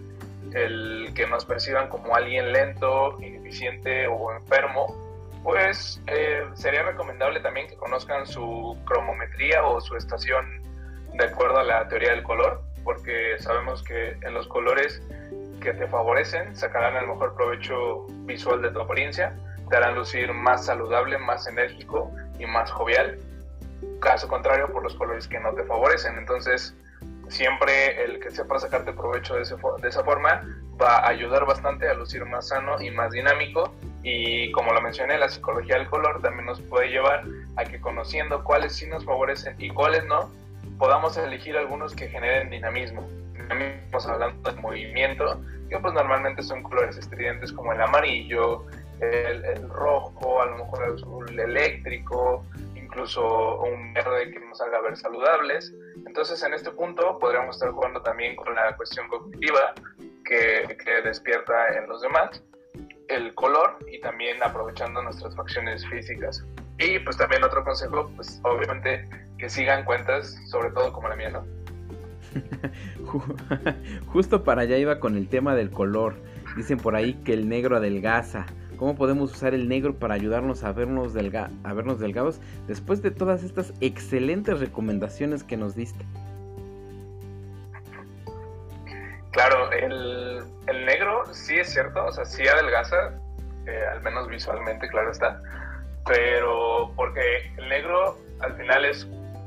[0.55, 4.87] el que nos perciban como alguien lento, ineficiente o enfermo,
[5.43, 10.63] pues eh, sería recomendable también que conozcan su cromometría o su estación
[11.13, 15.03] de acuerdo a la teoría del color porque sabemos que en los colores
[15.61, 19.35] que te favorecen sacarán el mejor provecho visual de tu apariencia,
[19.71, 23.19] te harán lucir más saludable, más enérgico y más jovial.
[24.01, 26.19] Caso contrario, por los colores que no te favorecen.
[26.19, 26.77] Entonces,
[27.29, 29.45] siempre el que sepa sacarte provecho de,
[29.83, 30.43] de esa forma
[30.81, 33.73] va a ayudar bastante a lucir más sano y más dinámico.
[34.03, 37.25] Y como lo mencioné, la psicología del color también nos puede llevar
[37.57, 40.31] a que conociendo cuáles sí nos favorecen y cuáles no,
[40.79, 43.07] podamos elegir algunos que generen dinamismo.
[43.51, 48.65] Estamos hablando de movimiento, que pues normalmente son colores estridentes como el amarillo,
[49.01, 52.45] el, rojo, a lo mejor el azul eléctrico,
[52.95, 55.75] incluso un verde que nos haga ver saludables.
[56.07, 59.75] Entonces, en este punto podríamos estar jugando también con la cuestión cognitiva
[60.25, 62.43] que, que despierta en los demás,
[63.09, 66.45] el color y también aprovechando nuestras facciones físicas.
[66.79, 71.31] Y pues también otro consejo, pues obviamente que sigan cuentas, sobre todo como la mía,
[71.31, 71.45] ¿no?
[74.07, 76.15] Justo para allá iba con el tema del color.
[76.57, 78.47] Dicen por ahí que el negro adelgaza.
[78.77, 83.43] ¿Cómo podemos usar el negro para ayudarnos a vernos, a vernos delgados después de todas
[83.43, 86.05] estas excelentes recomendaciones que nos diste?
[89.31, 90.45] Claro, el,
[90.87, 93.19] negro sí es cierto, o sea, sí adelgaza,
[93.67, 95.41] eh, al menos visualmente, claro está,
[96.07, 97.21] pero porque
[97.57, 99.05] el negro al final es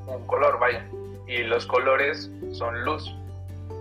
[0.08, 0.86] un color, vaya,
[1.28, 3.16] y los colores son luz.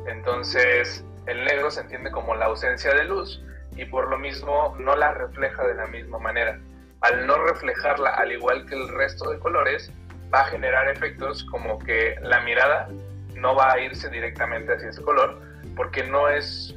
[0.07, 3.43] Entonces, el negro se entiende como la ausencia de luz
[3.77, 6.59] y por lo mismo no la refleja de la misma manera.
[7.01, 9.93] Al no reflejarla al igual que el resto de colores,
[10.33, 12.89] va a generar efectos como que la mirada
[13.35, 15.39] no va a irse directamente hacia ese color
[15.77, 16.75] porque no es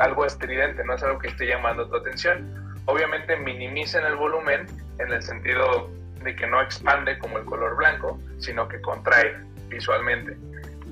[0.00, 2.74] algo estridente, no es algo que esté llamando tu atención.
[2.86, 4.66] Obviamente minimicen el volumen
[4.98, 5.88] en el sentido
[6.22, 9.36] de que no expande como el color blanco, sino que contrae
[9.68, 10.36] visualmente.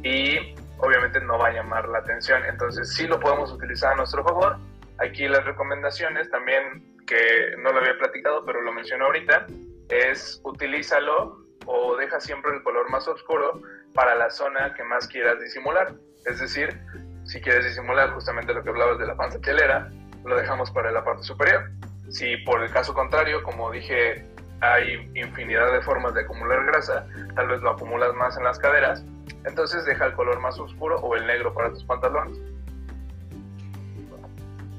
[0.04, 2.44] Y obviamente no va a llamar la atención.
[2.48, 4.56] Entonces sí lo podemos utilizar a nuestro favor.
[5.00, 9.46] Aquí las recomendaciones también, que no lo había platicado, pero lo menciono ahorita,
[9.88, 13.62] es utilízalo o deja siempre el color más oscuro
[13.94, 15.94] para la zona que más quieras disimular.
[16.26, 16.78] Es decir,
[17.24, 19.90] si quieres disimular justamente lo que hablabas de la panza chelera,
[20.24, 21.70] lo dejamos para la parte superior.
[22.10, 24.24] Si por el caso contrario, como dije,
[24.60, 29.04] hay infinidad de formas de acumular grasa, tal vez lo acumulas más en las caderas,
[29.44, 32.38] entonces deja el color más oscuro o el negro para tus pantalones.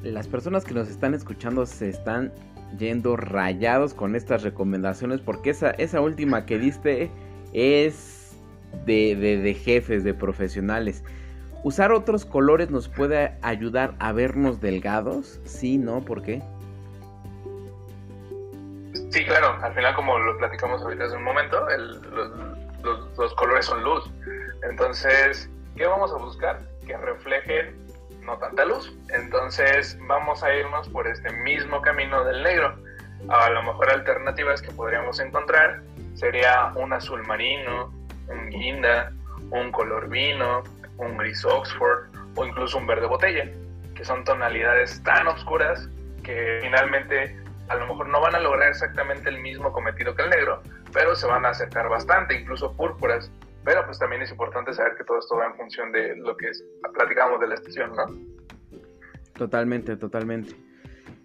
[0.03, 2.31] Las personas que nos están escuchando se están
[2.77, 7.11] yendo rayados con estas recomendaciones porque esa, esa última que diste
[7.53, 8.35] es
[8.85, 11.03] de, de jefes, de profesionales.
[11.63, 15.39] ¿Usar otros colores nos puede ayudar a vernos delgados?
[15.45, 16.01] Sí, ¿no?
[16.01, 16.41] ¿Por qué?
[19.11, 21.59] Sí, claro, al final como lo platicamos ahorita hace un momento,
[23.17, 24.09] los, colores son luz.
[24.67, 26.61] Entonces, ¿qué vamos a buscar?
[26.87, 27.75] Que reflejen
[28.25, 28.95] no tanta luz.
[29.09, 32.75] Entonces, vamos a irnos por este mismo camino del negro.
[33.29, 35.81] A lo mejor alternativas que podríamos encontrar
[36.15, 37.93] sería un azul marino,
[38.27, 39.11] un guinda,
[39.51, 40.63] un color vino,
[40.97, 43.49] un gris Oxford o incluso un verde botella,
[43.95, 45.89] que son tonalidades tan oscuras
[46.23, 50.29] que finalmente a lo mejor no van a lograr exactamente el mismo cometido que el
[50.29, 50.61] negro,
[50.93, 53.31] pero se van a acercar bastante, incluso púrpuras.
[53.63, 56.49] Pero pues también es importante saber que todo esto va en función de lo que
[56.49, 58.05] es, platicamos de la estación, ¿no?
[59.33, 60.55] Totalmente, totalmente.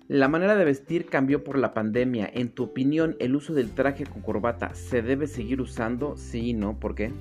[0.09, 2.31] La manera de vestir cambió por la pandemia.
[2.33, 6.17] En tu opinión, ¿el uso del traje con corbata se debe seguir usando?
[6.17, 6.79] Sí, ¿no?
[6.79, 7.13] ¿Por qué?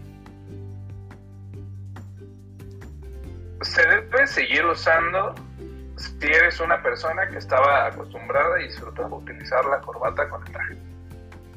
[3.61, 5.33] Se debe seguir usando
[5.95, 10.77] si eres una persona que estaba acostumbrada y disfrutaba utilizar la corbata con el traje.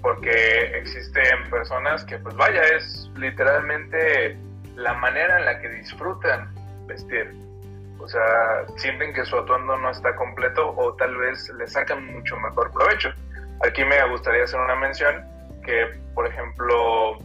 [0.02, 4.36] Porque existen personas que, pues vaya, es literalmente
[4.76, 6.54] la manera en la que disfrutan
[6.86, 7.32] vestir.
[7.98, 12.36] O sea, sienten que su atuendo no está completo o tal vez le sacan mucho
[12.36, 13.12] mejor provecho.
[13.66, 15.24] Aquí me gustaría hacer una mención
[15.64, 17.18] que, por ejemplo,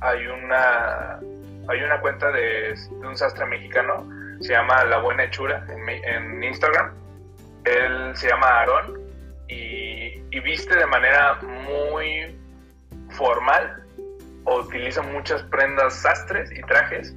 [0.00, 1.20] hay una,
[1.68, 4.06] hay una cuenta de, un sastre mexicano
[4.40, 6.92] se llama La Buena Hechura en, Instagram.
[7.64, 8.98] Él se llama Aarón
[9.48, 12.34] y, viste de manera muy
[13.10, 13.82] formal
[14.44, 17.14] o utiliza muchas prendas sastres y trajes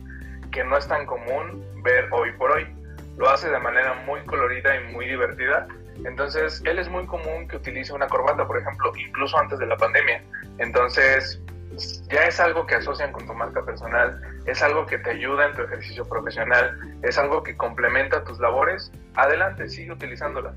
[0.51, 2.67] que no es tan común ver hoy por hoy.
[3.17, 5.67] Lo hace de manera muy colorida y muy divertida.
[6.03, 9.77] Entonces, él es muy común que utilice una corbata, por ejemplo, incluso antes de la
[9.77, 10.21] pandemia.
[10.57, 11.41] Entonces,
[12.09, 15.55] ya es algo que asocian con tu marca personal, es algo que te ayuda en
[15.55, 20.53] tu ejercicio profesional, es algo que complementa tus labores, adelante, sigue utilizándola.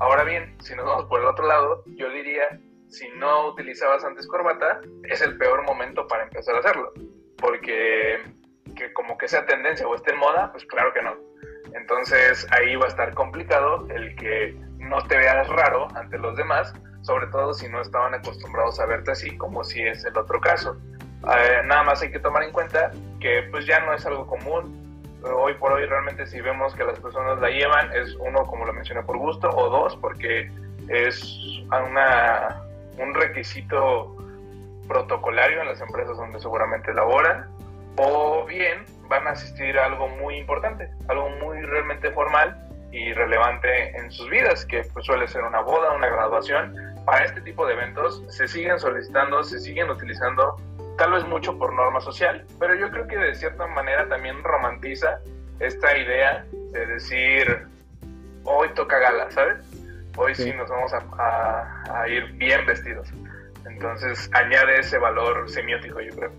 [0.00, 2.58] Ahora bien, si nos vamos por el otro lado, yo diría,
[2.88, 6.92] si no utilizabas antes corbata, es el peor momento para empezar a hacerlo,
[7.36, 8.18] porque
[8.74, 11.16] que como que sea tendencia o esté en moda, pues claro que no.
[11.74, 16.72] Entonces ahí va a estar complicado el que no te veas raro ante los demás,
[17.02, 20.80] sobre todo si no estaban acostumbrados a verte así como si es el otro caso.
[21.24, 24.79] Eh, nada más hay que tomar en cuenta que pues ya no es algo común.
[25.22, 28.72] Hoy por hoy realmente si vemos que las personas la llevan es uno como lo
[28.72, 30.50] mencioné por gusto o dos porque
[30.88, 32.62] es una,
[32.98, 34.16] un requisito
[34.88, 37.48] protocolario en las empresas donde seguramente laboran
[37.96, 42.56] o bien van a asistir a algo muy importante, algo muy realmente formal
[42.92, 46.74] y relevante en sus vidas, que pues, suele ser una boda, una graduación.
[47.04, 50.56] Para este tipo de eventos se siguen solicitando, se siguen utilizando,
[51.00, 55.18] tal vez mucho por norma social, pero yo creo que de cierta manera también romantiza
[55.58, 57.66] esta idea de decir,
[58.44, 59.64] hoy toca gala, ¿sabes?
[60.18, 63.08] Hoy sí, nos vamos a, a ir bien vestidos.
[63.64, 66.32] Entonces añade ese valor semiótico, yo creo.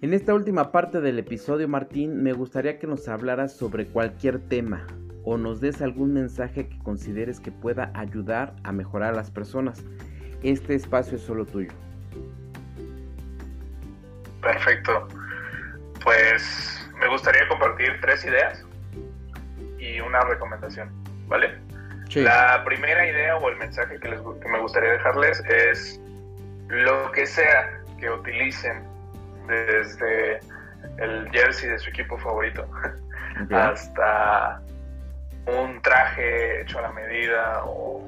[0.00, 4.86] En esta última parte del episodio, Martín, me gustaría que nos hablaras sobre cualquier tema
[5.24, 9.84] o nos des algún mensaje que consideres que pueda ayudar a mejorar a las personas.
[10.44, 11.72] Este espacio es solo tuyo.
[14.40, 15.08] Perfecto.
[16.04, 18.64] Pues me gustaría compartir tres ideas
[19.80, 20.92] y una recomendación,
[21.26, 21.58] ¿vale?
[22.14, 26.00] La primera idea o el mensaje que, les, que me gustaría dejarles es
[26.68, 28.87] lo que sea que utilicen
[29.48, 30.38] desde
[30.98, 32.68] el jersey de su equipo favorito
[33.50, 34.60] hasta
[35.46, 38.06] un traje hecho a la medida o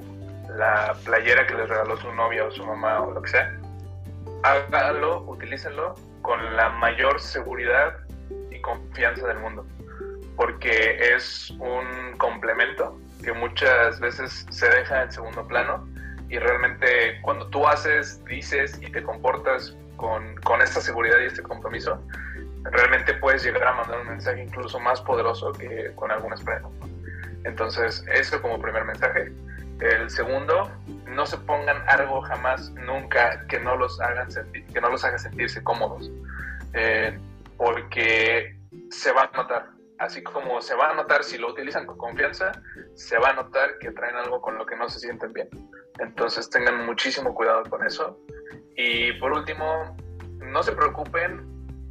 [0.55, 3.59] la playera que les regaló su novia o su mamá o lo que sea.
[4.43, 7.95] Háganlo, utilícenlo con la mayor seguridad
[8.51, 9.65] y confianza del mundo,
[10.35, 15.87] porque es un complemento que muchas veces se deja en segundo plano
[16.29, 22.03] y realmente cuando tú haces, dices y te comportas con, esta seguridad y este compromiso,
[22.63, 26.71] realmente puedes llegar a mandar un mensaje incluso más poderoso que con algunas prendas.
[27.43, 29.31] Entonces, eso como primer mensaje.
[29.79, 30.71] El segundo,
[31.07, 34.27] no se pongan algo jamás, nunca que no los hagan
[34.71, 36.11] que no los haga sentirse cómodos,
[36.73, 37.17] eh,
[37.57, 38.55] porque
[38.91, 39.69] se va a notar.
[39.97, 42.51] Así como se va a notar si lo utilizan con confianza,
[42.95, 45.49] se va a notar que traen algo con lo que no se sienten bien.
[45.99, 48.19] Entonces tengan muchísimo cuidado con eso.
[48.83, 49.95] Y por último,
[50.39, 51.45] no se preocupen,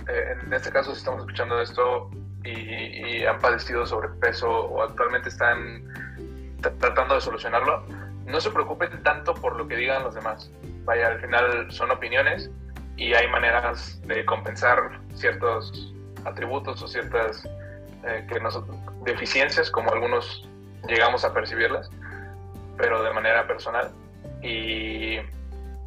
[0.08, 2.10] eh, en este caso si estamos escuchando esto
[2.42, 5.84] y, han padecido sobrepeso o actualmente están
[6.80, 7.84] tratando de solucionarlo,
[8.26, 10.50] no se preocupen tanto por lo que digan los demás.
[10.84, 12.50] Vaya, al final son opiniones
[12.96, 17.44] y hay maneras de compensar ciertos atributos o ciertas
[18.04, 18.40] eh, que
[19.04, 20.48] deficiencias, como algunos
[20.88, 21.88] llegamos a percibirlas,
[22.76, 23.92] pero de manera personal.
[24.42, 25.18] Y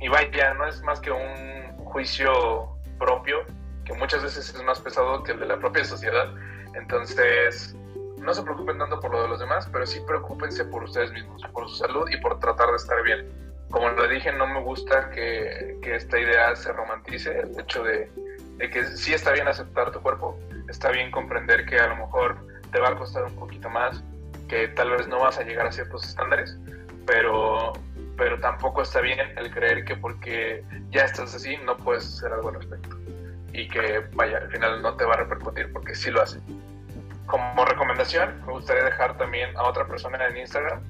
[0.03, 3.45] y vaya, no es más que un juicio propio,
[3.85, 6.29] que muchas veces es más pesado que el de la propia sociedad.
[6.75, 7.73] Entonces,
[8.17, 11.41] no se preocupen tanto por lo de los demás, pero sí preocúpense por ustedes mismos,
[11.53, 13.29] por su salud y por tratar de estar bien.
[13.71, 18.11] Como lo dije, no me gusta que, que esta idea se romantice, el hecho de,
[18.57, 20.37] de que sí está bien aceptar tu cuerpo,
[20.67, 24.03] está bien comprender que a lo mejor te va a costar un poquito más,
[24.49, 26.57] que tal vez no vas a llegar a ciertos estándares,
[27.05, 27.71] pero
[28.17, 32.49] pero tampoco está bien el creer que porque ya estás así no puedes hacer algo
[32.49, 32.97] al respecto.
[33.53, 36.39] Y que, vaya, al final no te va a repercutir porque sí lo hace.
[37.25, 40.81] Como recomendación, me gustaría dejar también a otra persona en Instagram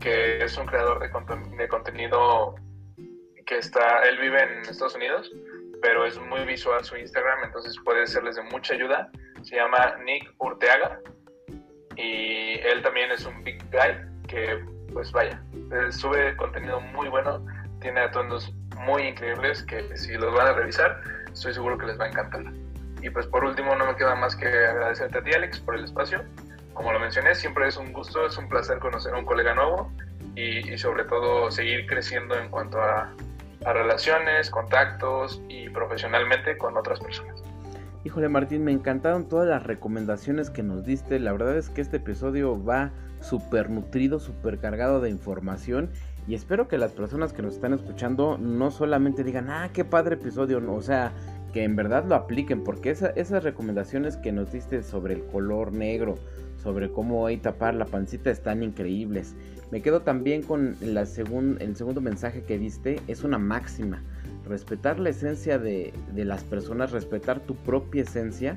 [0.00, 2.54] que es un creador de, de contenido
[3.46, 5.30] que está, él vive en Estados Unidos,
[5.80, 9.10] pero es muy visual su Instagram, entonces puede serles de mucha ayuda.
[9.42, 11.00] Se llama Nick Urteaga
[11.96, 13.96] y él también es un big guy
[14.28, 17.44] que pues vaya, eh, sube contenido muy bueno,
[17.80, 18.52] tiene atuendos
[18.84, 21.00] muy increíbles que si los van a revisar,
[21.32, 22.44] estoy seguro que les va a encantar.
[23.02, 25.84] Y pues por último, no me queda más que agradecerte a ti, Alex, por el
[25.84, 26.24] espacio.
[26.74, 29.92] Como lo mencioné, siempre es un gusto, es un placer conocer a un colega nuevo
[30.34, 33.12] y, sobre todo seguir creciendo en cuanto a,
[33.64, 37.42] a relaciones, contactos y profesionalmente con otras personas.
[38.04, 41.18] Híjole Martín, me encantaron todas las recomendaciones que nos diste.
[41.18, 45.90] La verdad es que este episodio va súper nutrido, súper cargado de información.
[46.26, 50.16] Y espero que las personas que nos están escuchando no solamente digan, ah, qué padre
[50.16, 51.12] episodio, o sea,
[51.52, 56.16] que en verdad lo apliquen, porque esas recomendaciones que nos diste sobre el color negro,
[56.62, 59.34] sobre cómo tapar la pancita están increíbles.
[59.70, 64.02] Me quedo también con el segundo mensaje que diste, es una máxima
[64.48, 68.56] respetar la esencia de, las personas, respetar tu propia esencia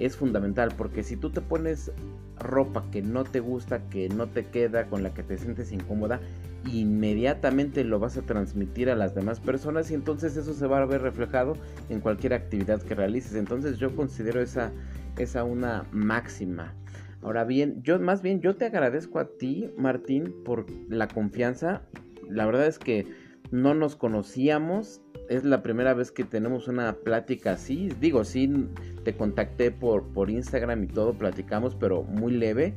[0.00, 1.92] es fundamental porque si tú te pones
[2.38, 6.20] ropa que no te gusta, que no te queda, con la que te sientes incómoda,
[6.66, 10.86] inmediatamente lo vas a transmitir a las demás personas y entonces eso se va a
[10.86, 11.54] ver reflejado
[11.88, 13.34] en cualquier actividad que realices.
[13.34, 14.72] Entonces yo considero esa,
[15.18, 16.74] esa una máxima.
[17.22, 21.82] Ahora bien, yo más bien yo te agradezco a ti, Martín, por la confianza.
[22.28, 23.06] La verdad es que
[23.50, 27.88] no nos conocíamos, es la primera vez que tenemos una plática así.
[28.00, 28.68] Digo, sí,
[29.04, 32.74] te contacté por, por Instagram y todo, platicamos, pero muy leve.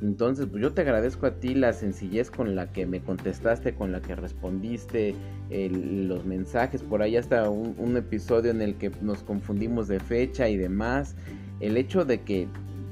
[0.00, 3.90] Entonces, pues yo te agradezco a ti la sencillez con la que me contestaste, con
[3.90, 5.16] la que respondiste,
[5.50, 10.56] los mensajes, por ahí hasta un, episodio en el que nos confundimos de fecha y
[10.56, 11.16] demás.
[11.58, 12.46] El hecho de que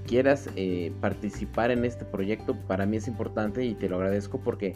[0.08, 4.74] quieras eh, participar en este proyecto para mí es importante y te lo agradezco porque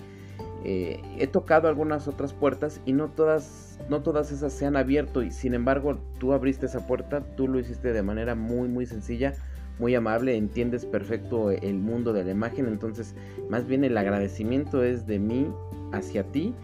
[0.65, 5.23] eh, he tocado algunas otras puertas y no todas, no todas esas se han abierto
[5.23, 9.35] y sin embargo tú abriste esa puerta, tú lo hiciste de manera muy muy sencilla,
[9.79, 13.15] muy amable, entiendes perfecto el mundo de la imagen, entonces
[13.49, 15.47] más bien el agradecimiento es de mí
[15.93, 16.55] hacia ti.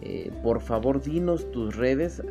[0.00, 2.22] Eh, por favor dinos tus redes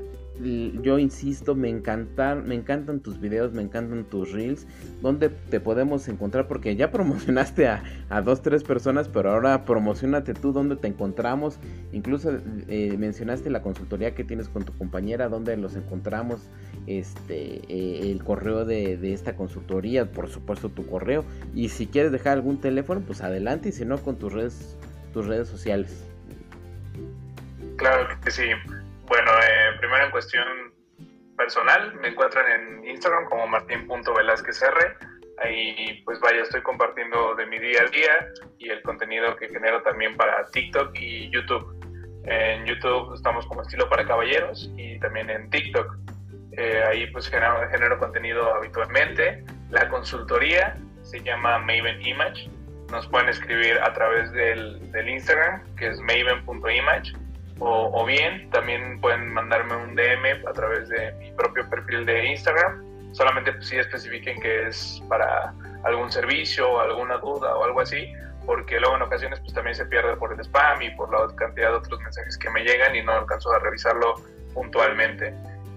[0.81, 4.67] yo insisto, me encantan, me encantan tus videos, me encantan tus reels,
[5.01, 10.33] donde te podemos encontrar, porque ya promocionaste a, a dos, tres personas, pero ahora promocionate
[10.33, 11.59] tú, donde te encontramos,
[11.91, 12.31] incluso
[12.67, 16.49] eh, mencionaste la consultoría que tienes con tu compañera, donde los encontramos,
[16.85, 22.11] este, eh, el correo de, de, esta consultoría, por supuesto tu correo, y si quieres
[22.11, 24.77] dejar algún teléfono, pues adelante, y si no, con tus redes,
[25.13, 26.03] tus redes sociales.
[27.77, 28.43] Claro que sí.
[29.07, 30.73] Bueno, eh, primero en cuestión
[31.37, 34.97] personal, me encuentran en Instagram como martin.velázquezr.
[35.37, 39.81] Ahí, pues vaya, estoy compartiendo de mi día a día y el contenido que genero
[39.83, 41.73] también para TikTok y YouTube.
[42.25, 45.95] En YouTube estamos como estilo para caballeros y también en TikTok.
[46.57, 49.45] Eh, ahí pues genero, genero, contenido habitualmente.
[49.69, 52.49] La consultoría se llama Maven Image.
[52.91, 57.13] Nos pueden escribir a través del, del Instagram, que es maven.image
[57.59, 62.83] o, bien también pueden mandarme un DM a través de mi propio perfil de Instagram.
[63.13, 65.53] Solamente pues, si especifiquen que es para
[65.83, 68.13] algún servicio o alguna duda o algo así,
[68.45, 71.71] porque luego en ocasiones pues también se pierde por el spam y por la cantidad
[71.71, 74.15] de otros mensajes que me llegan y no alcanzo a revisarlo
[74.53, 75.33] puntualmente.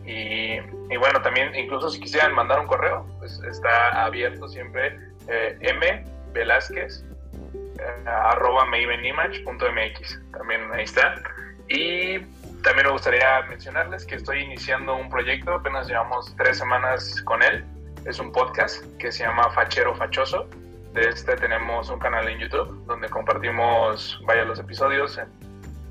[0.07, 0.59] Y,
[0.97, 7.05] bueno, también incluso si quisieran mandar un correo, pues está abierto siempre eh, m velázquez
[7.55, 10.21] eh, arroba mavenimage.mx.
[10.33, 11.15] También ahí está.
[11.71, 12.19] Y
[12.65, 17.65] también me gustaría mencionarles que estoy iniciando un proyecto, apenas llevamos tres semanas con él.
[18.05, 20.49] Es un podcast que se llama Fachero Fachoso.
[20.95, 25.21] De este tenemos un canal en YouTube donde compartimos vaya los episodios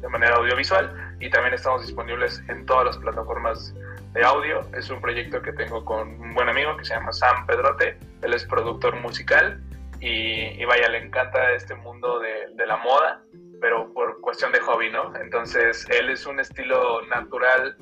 [0.02, 3.74] de manera audiovisual y también estamos disponibles en todas las plataformas
[4.12, 4.60] de audio.
[4.74, 7.98] Es un proyecto que tengo con un buen amigo que se llama Sam Pedrote.
[8.22, 9.62] Él es productor musical
[10.02, 13.22] y, vaya, le encanta este mundo de, de la moda
[13.62, 15.16] pero por cuestión de hobby, ¿no?
[15.16, 17.78] Entonces, él es un estilo natural,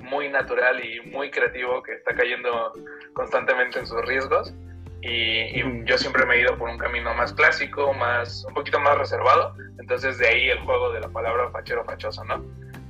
[0.00, 2.72] muy natural y muy creativo que está cayendo
[3.14, 4.54] constantemente en sus riesgos.
[5.02, 8.96] Y, yo siempre me he ido por un camino más clásico, más un poquito más
[8.98, 9.54] reservado.
[9.78, 12.44] Entonces, de ahí el juego de la palabra fachero fachoso, ¿no?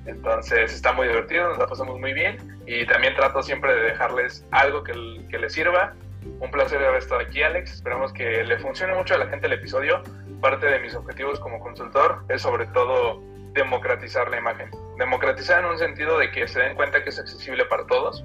[0.07, 2.39] Entonces, está muy divertido, nos la pasamos muy bien.
[2.66, 4.93] Y también trato siempre de dejarles algo que,
[5.29, 5.95] que les sirva.
[6.41, 7.75] Un placer haber estado aquí, Alex.
[7.75, 10.03] Esperamos que le funcione mucho a la gente el episodio
[10.45, 13.22] parte de mis objetivos como consultor es sobre todo
[13.55, 14.70] democratizar la imagen.
[14.99, 18.22] Democratizar en un sentido de que se den cuenta que es accesible para todos,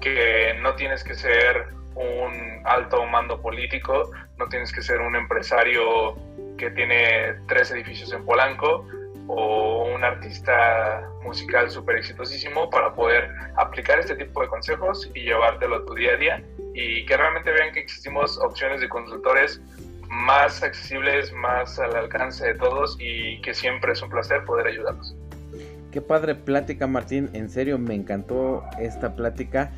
[0.00, 1.66] que no tienes que ser
[1.96, 6.14] un alto mando político, no tienes que ser un empresario
[6.56, 8.86] que tiene tres edificios en Polanco
[9.26, 15.76] o un artista musical súper exitosísimo para poder aplicar este tipo de consejos y llevártelo
[15.76, 16.44] a tu día a día
[16.76, 19.62] y que realmente vean que existimos opciones de consultores
[20.10, 25.16] más accesibles, más al alcance de todos y que siempre es un placer poder ayudarlos.
[25.90, 29.72] Qué padre plática Martín, en serio me encantó esta plática.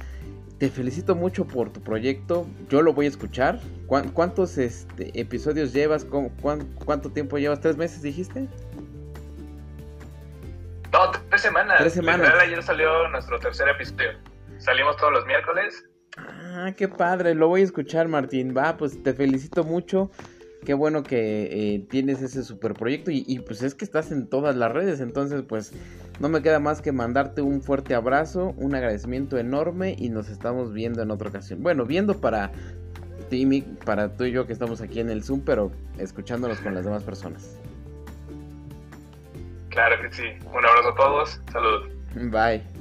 [0.59, 3.61] Te felicito mucho por tu proyecto, yo lo voy a escuchar.
[3.86, 6.05] ¿Cuántos este, episodios llevas?
[6.05, 7.61] ¿Cuánto tiempo llevas?
[7.61, 8.49] ¿Tres meses dijiste?
[10.92, 11.76] No, tres semanas.
[11.78, 12.34] Tres semanas.
[12.40, 14.18] ayer salió nuestro tercer episodio.
[14.59, 15.84] Salimos todos los miércoles
[16.16, 18.54] Ah, qué padre, lo voy a escuchar, Martín.
[18.56, 20.11] Va, pues te felicito mucho.
[20.64, 24.26] Qué bueno que eh, tienes ese super proyecto y, y, pues es que estás en
[24.26, 25.72] todas las redes, entonces pues
[26.18, 30.72] no me queda más que mandarte un fuerte abrazo, un agradecimiento enorme y nos estamos
[30.72, 31.62] viendo en otra ocasión.
[31.62, 32.50] Bueno, viendo para
[33.28, 36.84] Timmy, para tú y yo que estamos aquí en el Zoom, pero escuchándonos con las
[36.84, 37.56] demás personas.
[39.68, 40.24] Claro que sí.
[40.52, 41.40] Un abrazo a todos.
[41.52, 41.88] Saludos.
[42.14, 42.78] Bye.